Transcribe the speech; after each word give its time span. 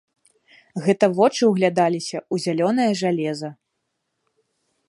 Гэта 0.85 1.05
вочы 1.19 1.43
ўглядаліся 1.51 2.17
ў 2.33 2.45
зялёнае 2.49 2.91
жалеза. 3.03 3.49